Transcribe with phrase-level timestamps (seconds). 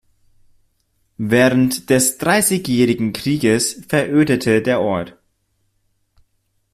[1.19, 5.15] Während des Dreißigjährigen Krieges verödete der Ort.